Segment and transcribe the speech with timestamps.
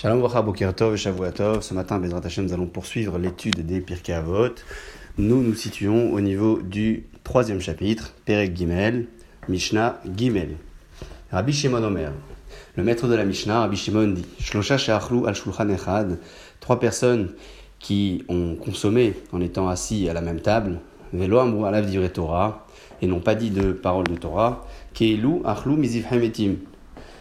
[0.00, 1.60] Shalom Wacha Bokertov et Shavuatov.
[1.60, 4.54] Ce matin, Bezrat Hashem, nous allons poursuivre l'étude des Pirkei Avot.
[5.18, 9.08] Nous nous situons au niveau du troisième chapitre, Perek Gimel,
[9.48, 10.50] Mishnah Gimel.
[11.32, 12.12] Rabbi Shimon Omer,
[12.76, 16.20] le maître de la Mishnah, Rabbi Shimon dit Shlosha she'achlu al shulchan echad,
[16.60, 17.32] trois personnes
[17.80, 20.78] qui ont consommé en étant assis à la même table,
[21.12, 22.68] velo amru alav Torah,
[23.02, 26.54] et n'ont pas dit de paroles de Torah, keelu achlu mizivhem etim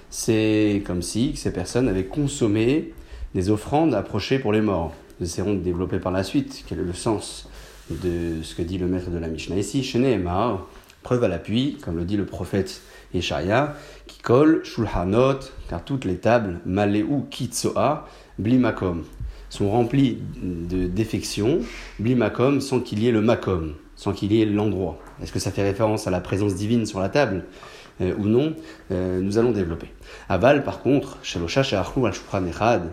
[0.09, 2.93] c'est comme si ces personnes avaient consommé
[3.35, 4.93] des offrandes approchées pour les morts.
[5.19, 7.49] Nous essaierons de développer par la suite quel est le sens
[7.89, 9.83] de ce que dit le maître de la Mishnah ici.
[9.83, 10.67] Sheneemar,
[11.03, 12.81] preuve à l'appui, comme le dit le prophète
[13.13, 13.75] Yeshaya,
[14.05, 15.39] qui colle Shulhanot,
[15.69, 19.03] car toutes les tables, Maleu Kitsoa, Blimakom,
[19.49, 21.59] sont remplies de défections,
[21.99, 24.99] Blimakom, sans qu'il y ait le Makom, sans qu'il y ait l'endroit.
[25.21, 27.45] Est-ce que ça fait référence à la présence divine sur la table?
[28.01, 28.53] Euh, ou non,
[28.91, 29.87] euh, nous allons développer.
[30.29, 32.89] Aval, par contre, Shalosha She'achlou al Echad,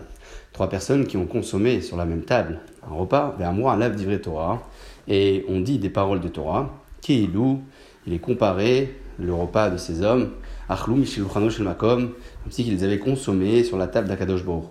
[0.53, 3.95] trois personnes qui ont consommé sur la même table un repas, vers moi un lave
[3.95, 4.61] d'ivré Torah,
[5.07, 7.61] et on dit des paroles de Torah, Keilou,
[8.07, 10.31] il est comparé, le repas de ces hommes,
[10.69, 12.09] Achlou Mishiluchano Shel Makom,
[12.43, 14.65] comme si qu'ils avaient consommé sur la table d'Akadosh Baruch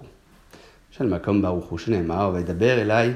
[0.90, 3.14] Shel Makom Baruch Shenemar, Vaidaber Elai,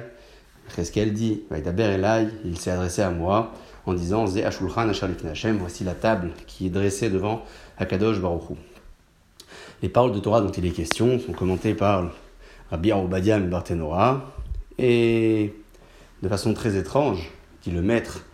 [0.92, 3.52] qu'elle dit, Vaidaber Elai, il s'est adressé à moi,
[3.88, 7.42] en disant Ze Ashulchan Hashem, voici la table qui est dressée devant
[7.78, 8.42] Akadosh Baruch
[9.82, 12.10] Les paroles de Torah dont il est question sont commentées par
[12.70, 14.30] Rabbi Arobadiah Barthénora
[14.78, 15.54] et
[16.22, 17.30] de façon très étrange,
[17.62, 18.24] dit le maître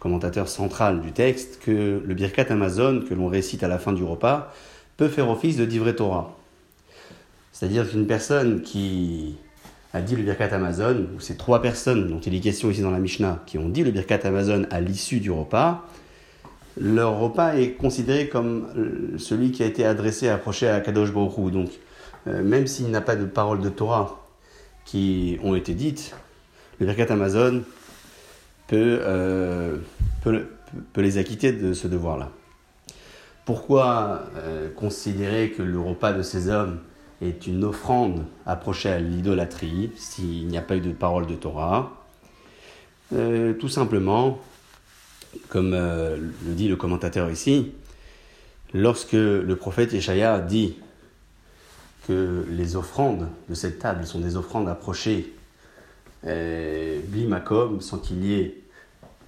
[0.00, 4.02] commentateur central du texte, que le Birkat Amazon que l'on récite à la fin du
[4.02, 4.52] repas
[4.96, 6.36] peut faire office de divrei Torah.
[7.52, 9.36] C'est-à-dire qu'une personne qui
[9.94, 12.90] a dit le Birkat Amazon, ou ces trois personnes dont il est question ici dans
[12.90, 15.88] la Mishnah, qui ont dit le Birkat Amazon à l'issue du repas,
[16.76, 21.52] leur repas est considéré comme euh, celui qui a été adressé, approché à Kadosh Baruch
[21.52, 21.70] Donc,
[22.26, 24.26] euh, même s'il n'a pas de paroles de Torah
[24.84, 26.16] qui ont été dites,
[26.80, 27.62] le Birkat Amazon
[28.66, 29.76] peut, euh,
[30.24, 30.44] peut,
[30.92, 32.30] peut, les acquitter de ce devoir-là.
[33.44, 34.24] Pourquoi
[34.74, 36.78] considérer que le repas de ces hommes
[37.22, 42.04] est une offrande approchée à l'idolâtrie s'il n'y a pas eu de parole de Torah.
[43.12, 44.40] Euh, tout simplement,
[45.48, 47.72] comme euh, le dit le commentateur ici,
[48.72, 50.76] lorsque le prophète Yeshaya dit
[52.06, 55.32] que les offrandes de cette table sont des offrandes approchées
[56.26, 58.58] euh, bli makom, sans qu'il y ait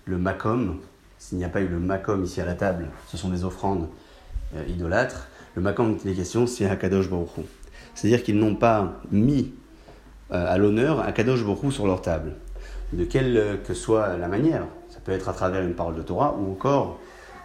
[0.04, 0.78] le makom,
[1.18, 3.88] s'il n'y a pas eu le makom ici à la table, ce sont des offrandes
[4.68, 5.28] idolâtres.
[5.54, 7.30] Le makom dont il est question, c'est Hakadosh Baruch
[7.96, 9.52] c'est-à-dire qu'ils n'ont pas mis
[10.30, 12.34] euh, à l'honneur un Kadosh Borou sur leur table.
[12.92, 16.36] De quelle que soit la manière, ça peut être à travers une parole de Torah
[16.38, 17.00] ou encore,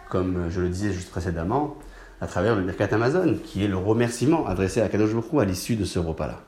[0.08, 1.76] comme je le disais juste précédemment,
[2.20, 5.74] à travers le Birkat Amazon, qui est le remerciement adressé à Kadosh Borou à l'issue
[5.74, 6.38] de ce repas-là.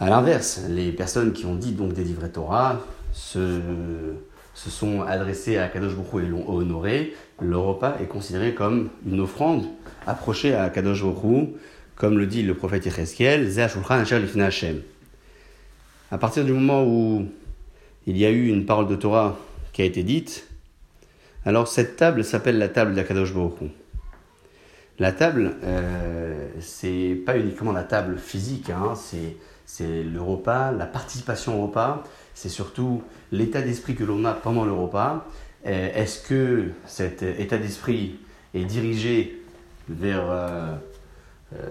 [0.00, 2.80] A l'inverse, les personnes qui ont dit donc des livrets Torah
[3.12, 3.60] se,
[4.54, 7.14] sont adressées à Kadosh Borou et l'ont honoré.
[7.40, 9.64] Le repas est considéré comme une offrande
[10.06, 11.50] approchée à Kadosh Borou
[11.96, 13.50] comme le dit le prophète Ezekiel,
[16.10, 17.26] À partir du moment où
[18.06, 19.38] il y a eu une parole de Torah
[19.72, 20.48] qui a été dite,
[21.44, 23.54] alors cette table s'appelle la table d'Akadosh Baruch
[24.98, 28.94] La table, euh, c'est pas uniquement la table physique, hein,
[29.66, 32.02] c'est le repas, la participation au repas,
[32.34, 35.26] c'est surtout l'état d'esprit que l'on a pendant le repas.
[35.66, 38.16] Euh, est-ce que cet état d'esprit
[38.52, 39.40] est dirigé
[39.88, 40.74] vers euh,
[41.54, 41.70] euh,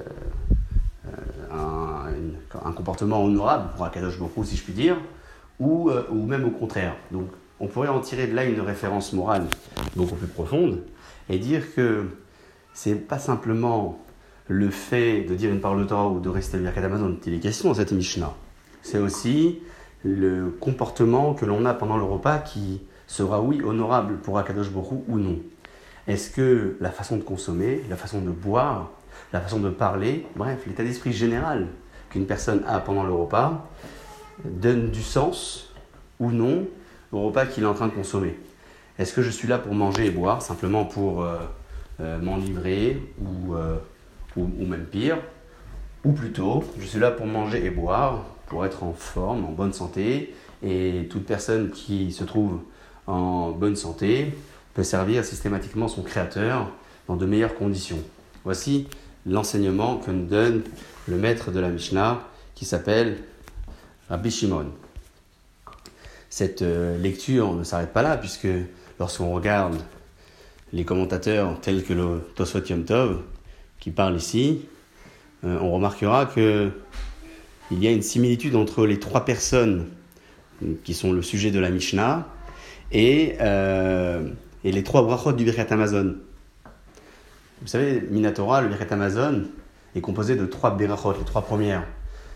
[1.51, 4.97] un, comportement honorable pour Akadosh Baruch si je puis dire,
[5.59, 6.95] ou, euh, ou même au contraire.
[7.11, 7.27] Donc
[7.59, 9.45] on pourrait en tirer de là une référence morale
[9.95, 10.81] beaucoup plus profonde
[11.29, 12.07] et dire que
[12.73, 13.99] c'est pas simplement
[14.47, 17.33] le fait de dire une parole de Torah ou de rester le Birkat Amazon il
[17.35, 18.33] est question dans cette Mishnah.
[18.81, 19.59] C'est aussi
[20.03, 25.03] le comportement que l'on a pendant le repas qui sera, oui, honorable pour Akadosh Baruch
[25.07, 25.37] ou non.
[26.07, 28.91] Est-ce que la façon de consommer, la façon de boire,
[29.31, 31.67] la façon de parler, bref, l'état d'esprit général
[32.09, 33.69] qu'une personne a pendant le repas
[34.43, 35.73] donne du sens
[36.19, 36.67] ou non
[37.11, 38.37] au repas qu'il est en train de consommer.
[38.99, 41.37] Est-ce que je suis là pour manger et boire, simplement pour euh,
[41.99, 43.01] euh, m'en livrer
[43.51, 43.77] euh,
[44.35, 45.17] ou, ou, même pire?
[46.03, 49.73] Ou plutôt, je suis là pour manger et boire, pour être en forme, en bonne
[49.73, 52.59] santé, et toute personne qui se trouve
[53.07, 54.33] en bonne santé
[54.73, 56.69] peut servir systématiquement son créateur
[57.07, 57.99] dans de meilleures conditions.
[58.43, 58.87] Voici
[59.25, 60.63] l'enseignement que nous donne
[61.07, 62.21] le maître de la Mishnah
[62.55, 63.17] qui s'appelle
[64.09, 64.67] Rabbi Shimon.
[66.29, 68.47] Cette euh, lecture ne s'arrête pas là puisque
[68.99, 69.77] lorsqu'on regarde
[70.71, 73.21] les commentateurs tels que le Tosfot Yom Tov
[73.79, 74.65] qui parle ici,
[75.43, 76.71] euh, on remarquera que
[77.71, 79.87] il y a une similitude entre les trois personnes
[80.83, 82.27] qui sont le sujet de la Mishnah
[82.91, 84.27] et, euh,
[84.63, 86.15] et les trois brachot du Birkat Amazon.
[87.63, 89.43] Vous savez, Minatora, le Birkat Amazon,
[89.95, 91.85] est composé de trois berachot, les trois premières.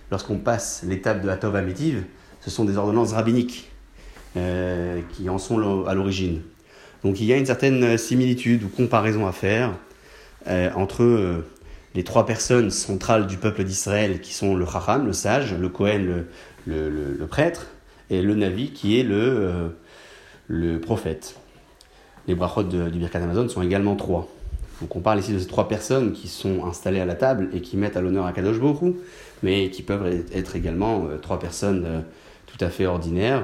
[0.09, 2.05] Lorsqu'on passe l'étape de Hatov Amitiv,
[2.39, 3.69] ce sont des ordonnances rabbiniques
[4.37, 6.43] euh, qui en sont à l'origine.
[7.03, 9.73] Donc il y a une certaine similitude ou comparaison à faire
[10.47, 11.45] euh, entre euh,
[11.93, 16.23] les trois personnes centrales du peuple d'Israël qui sont le Chacham, le sage, le Kohen,
[16.65, 17.67] le, prêtre,
[18.09, 19.75] et le Navi qui est le,
[20.47, 21.35] le prophète.
[22.29, 24.29] Les brachot du Birkat Amazon sont également trois.
[24.81, 27.61] Donc on parle ici de ces trois personnes qui sont installées à la table et
[27.61, 28.95] qui mettent à l'honneur à Kadosh Baruch
[29.43, 32.01] mais qui peuvent être également euh, trois personnes euh,
[32.45, 33.43] tout à fait ordinaires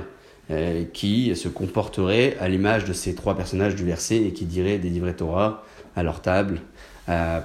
[0.51, 4.77] euh, qui se comporteraient à l'image de ces trois personnages du verset et qui diraient
[4.77, 5.63] des livrets Torah
[5.95, 6.59] à leur table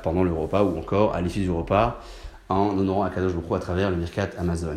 [0.04, 2.00] pendant le repas ou encore à l'issue du repas
[2.48, 4.76] en honorant Akadosh Baruch à travers le Mirkat Amazon.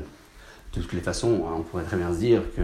[0.74, 2.64] De toutes les façons, hein, on pourrait très bien se dire que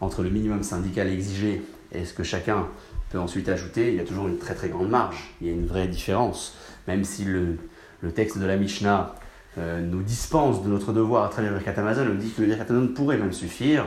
[0.00, 1.62] entre le minimum syndical exigé
[1.92, 2.66] et ce que chacun
[3.12, 5.52] peut ensuite ajouter, il y a toujours une très très grande marge, il y a
[5.52, 6.56] une vraie différence.
[6.88, 7.58] Même si le,
[8.00, 9.14] le texte de la Mishnah
[9.58, 12.48] euh, nous dispense de notre devoir à travers le Birkat Amazon, on dit que le
[12.48, 12.64] Birkat
[12.94, 13.84] pourrait même suffire,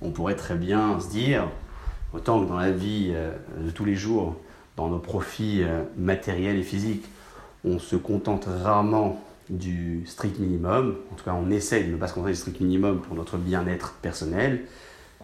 [0.00, 1.48] on pourrait très bien se dire,
[2.14, 3.30] autant que dans la vie euh,
[3.62, 4.36] de tous les jours,
[4.76, 7.04] dans nos profits euh, matériels et physiques,
[7.64, 12.08] on se contente rarement du strict minimum, en tout cas on essaie de ne pas
[12.08, 14.62] se contenter du strict minimum pour notre bien-être personnel,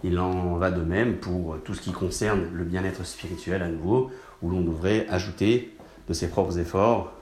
[0.05, 4.11] il en va de même pour tout ce qui concerne le bien-être spirituel à nouveau,
[4.43, 5.75] où l'on devrait ajouter
[6.09, 7.13] de ses propres efforts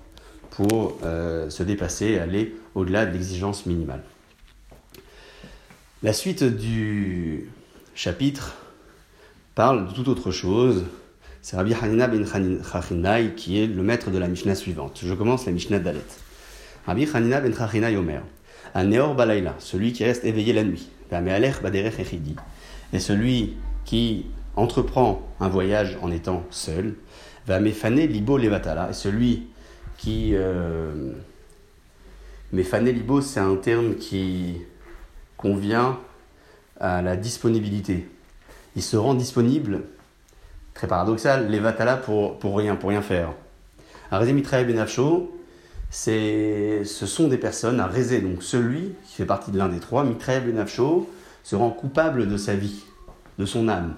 [0.50, 4.02] pour euh, se dépasser et aller au-delà de l'exigence minimale.
[6.02, 7.48] La suite du
[7.94, 8.54] chapitre
[9.54, 10.84] parle de toute autre chose.
[11.42, 15.00] C'est Rabbi Hanina ben Chachinai qui est le maître de la Mishnah suivante.
[15.02, 16.00] Je commence la Mishnah Dalet.
[16.86, 18.22] Rabbi Hanina ben Chachinai Omer.
[18.76, 20.88] Neor Balayla, celui qui reste éveillé la nuit.
[21.10, 22.36] Baderech Echidi
[22.94, 24.26] et celui qui
[24.56, 26.94] entreprend un voyage en étant seul
[27.46, 28.90] va méfaner libo levatala.
[28.90, 29.48] Et celui
[29.98, 30.30] qui.
[30.34, 31.12] Euh,
[32.52, 34.58] libo, c'est un terme qui
[35.36, 35.98] convient
[36.78, 38.08] à la disponibilité.
[38.76, 39.82] Il se rend disponible,
[40.72, 43.32] très paradoxal, levatala pour, pour rien, pour rien faire.
[44.12, 45.36] À Mitraï Benafcho,
[45.90, 50.04] ce sont des personnes, à Rézé, donc celui qui fait partie de l'un des trois,
[50.04, 51.08] Mitraï Benafcho,
[51.44, 52.82] se rend coupable de sa vie,
[53.38, 53.94] de son âme.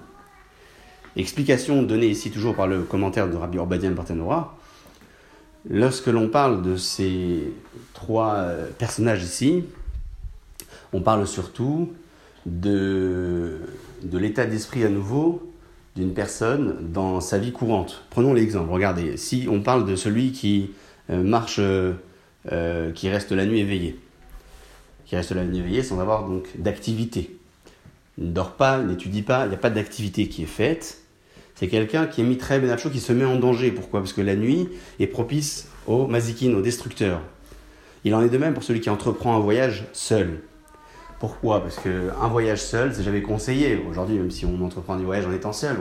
[1.15, 4.55] Explication donnée ici toujours par le commentaire de Rabbi Orbadian Barthénora.
[5.67, 7.51] Lorsque l'on parle de ces
[7.93, 9.63] trois euh, personnages ici,
[10.93, 11.91] on parle surtout
[12.45, 13.59] de,
[14.13, 15.51] l'état d'esprit à nouveau
[15.95, 18.03] d'une personne dans sa vie courante.
[18.09, 20.71] Prenons l'exemple, regardez, si on parle de celui qui
[21.09, 23.99] euh, marche, euh, qui reste la nuit éveillé,
[25.05, 27.36] qui reste la nuit éveillé sans avoir donc d'activité
[28.17, 31.01] ne dort pas, n'étudie pas, il n'y a pas d'activité qui est faite.
[31.55, 33.71] C'est quelqu'un qui est mis très benafcho, qui se met en danger.
[33.71, 34.01] Pourquoi?
[34.01, 34.69] Parce que la nuit
[34.99, 37.21] est propice aux mazikin, aux destructeurs.
[38.03, 40.41] Il en est de même pour celui qui entreprend un voyage seul.
[41.19, 41.61] Pourquoi?
[41.63, 43.83] Parce qu'un voyage seul, c'est jamais conseillé.
[43.89, 45.77] Aujourd'hui, même si on entreprend des voyages en étant seul,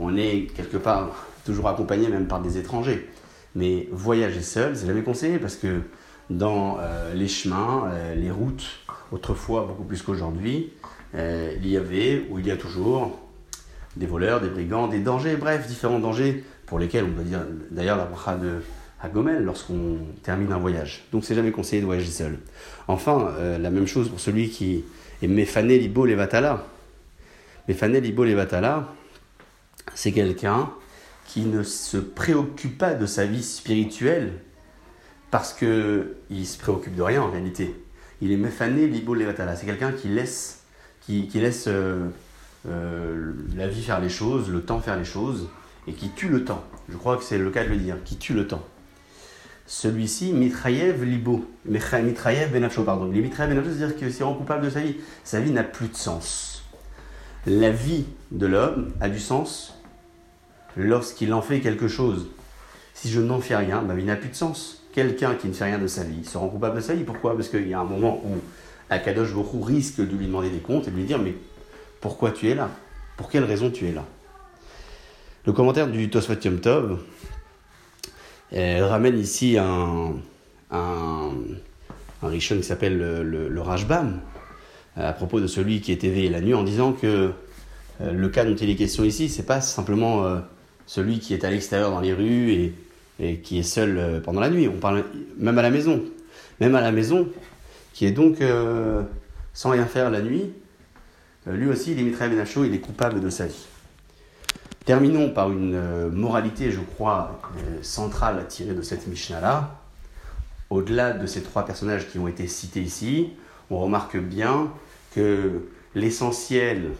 [0.00, 3.08] on, est quelque part toujours accompagné même par des étrangers.
[3.54, 5.82] Mais voyager seul, c'est jamais conseillé parce que
[6.30, 8.64] dans euh, les chemins, euh, les routes,
[9.12, 10.72] autrefois beaucoup plus qu'aujourd'hui,
[11.14, 13.20] euh, il y avait, ou il y a toujours,
[13.96, 17.40] des voleurs, des brigands, des dangers, bref, différents dangers pour lesquels on peut dire
[17.70, 18.62] d'ailleurs la bracha de
[19.02, 21.04] Hagomel lorsqu'on termine un voyage.
[21.12, 22.38] Donc c'est jamais conseillé de voyager seul.
[22.88, 24.84] Enfin, euh, la même chose pour celui qui
[25.20, 26.64] est Mefané Libo Levatala.
[27.68, 28.88] Mefané Libo Levatala,
[29.94, 30.70] c'est quelqu'un
[31.26, 34.32] qui ne se préoccupe pas de sa vie spirituelle
[35.30, 37.74] parce qu'il se préoccupe de rien en réalité.
[38.22, 39.56] Il est Mefané Libo Levatala.
[39.56, 40.62] C'est quelqu'un qui laisse
[41.04, 42.06] qui, laisse euh,
[42.68, 45.48] euh, la vie faire les choses, le temps faire les choses,
[45.88, 46.62] et qui tue le temps.
[46.88, 48.62] Je crois que c'est le cas de le dire, qui tue le temps.
[49.66, 53.06] Celui-ci, Mitrayev Libo, Mitrayev Benafcho, pardon.
[53.06, 54.96] Mitrayev Benafcho, c'est-à-dire qu'il s'est rend coupable de sa vie.
[55.24, 56.64] Sa vie n'a plus de sens.
[57.46, 59.76] La vie de l'homme a du sens
[60.76, 62.28] lorsqu'il en fait quelque chose.
[62.94, 64.81] Si je n'en fais rien, ma vie n'a plus de sens.
[64.92, 67.04] Quelqu'un qui ne fait rien de sa vie se rend coupable de sa vie.
[67.04, 67.34] Pourquoi?
[67.34, 68.36] Parce qu'il y a un moment où
[68.90, 71.34] Akadosh Borou risque de lui demander des comptes et de lui dire Mais
[72.00, 72.68] pourquoi tu es là?
[73.16, 74.04] Pour quelle raison tu es là?
[75.46, 77.00] Le commentaire du Tosfot Yom Tov
[78.52, 80.12] euh, ramène ici un,
[80.70, 81.30] un,
[82.30, 84.20] qui s'appelle le, le, Rajbam
[84.98, 87.32] euh, à propos de celui qui est éveillé la nuit en disant que
[88.00, 90.40] euh, le cas dont il est question ici, c'est pas simplement
[90.86, 92.74] celui qui est à l'extérieur dans les rues et,
[93.20, 94.68] et qui est seul pendant la nuit.
[94.68, 95.04] On parle
[95.38, 96.02] même à la maison.
[96.60, 97.28] même à la maison,
[97.92, 99.02] qui est donc euh,
[99.52, 100.52] sans rien faire la nuit,
[101.48, 103.66] euh, lui aussi, Dimitri Benacho, il est coupable de sa vie.
[104.84, 107.40] Terminons par une euh, moralité, je crois,
[107.82, 109.78] centrale à tirer de cette Mishnah-là.
[110.70, 113.30] Au-delà de ces trois personnages qui ont été cités ici,
[113.70, 114.72] on remarque bien
[115.14, 116.92] que l'essentiel,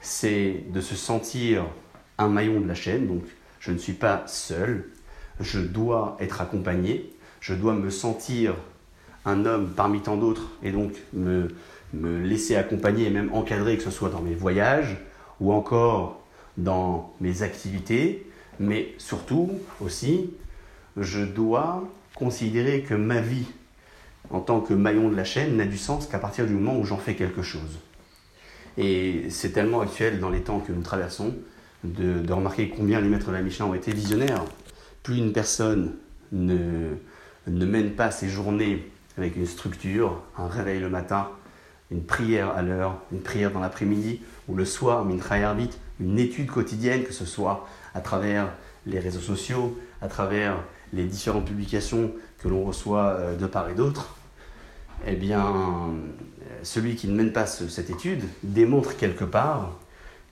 [0.00, 1.64] c'est de se sentir
[2.18, 3.22] un maillon de la chaîne, donc
[3.60, 4.90] je ne suis pas seul,
[5.42, 8.54] je dois être accompagné, je dois me sentir
[9.24, 11.48] un homme parmi tant d'autres et donc me,
[11.94, 14.96] laisser accompagner et même encadrer, que ce soit dans mes voyages
[15.40, 16.22] ou encore
[16.56, 18.26] dans mes activités,
[18.58, 20.30] mais surtout aussi,
[20.96, 21.84] je dois
[22.14, 23.46] considérer que ma vie
[24.30, 26.84] en tant que maillon de la chaîne n'a du sens qu'à partir du moment où
[26.84, 27.78] j'en fais quelque chose.
[28.78, 31.34] Et c'est tellement actuel dans les temps que nous traversons
[31.84, 34.44] de, remarquer combien les maîtres de la Michelin ont été visionnaires.
[35.02, 35.94] Plus une personne
[36.30, 36.94] ne,
[37.46, 41.28] ne mène pas ses journées avec une structure, un réveil le matin,
[41.90, 47.04] une prière à l'heure, une prière dans l'après-midi ou le soir, vite, une étude quotidienne,
[47.04, 48.48] que ce soit à travers
[48.86, 50.56] les réseaux sociaux, à travers
[50.92, 54.16] les différentes publications que l'on reçoit euh, de part et d'autre,
[55.06, 55.44] eh bien,
[56.62, 59.78] celui qui ne mène pas cette étude démontre quelque part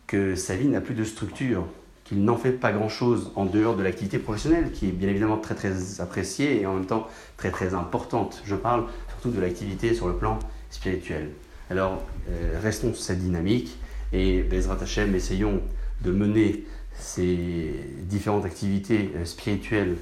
[0.07, 1.67] que sa vie n'a plus de structure,
[2.11, 5.55] qu'il n'en fait pas grand-chose en dehors de l'activité professionnelle, qui est bien évidemment très
[5.55, 8.43] très appréciée et en même temps très très importante.
[8.45, 10.41] Je parle surtout de l'activité sur le plan
[10.71, 11.31] spirituel.
[11.71, 13.79] Alors, euh, restons sur cette dynamique
[14.13, 15.61] et Bezrat Hashem, essayons
[16.03, 16.65] de mener
[16.99, 17.71] ces
[18.03, 19.95] différentes activités euh, spirituelles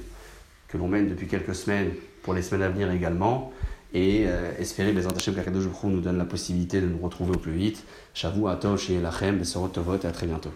[0.67, 1.91] que l'on mène depuis quelques semaines
[2.23, 3.53] pour les semaines à venir également
[3.93, 7.53] et euh, espérer Bezrat Hashem qu'Akadosh nous donne la possibilité de nous retrouver au plus
[7.53, 7.83] vite.
[8.15, 10.49] Shavu Atov chez Lachem, Besorot Tovot et à très bientôt.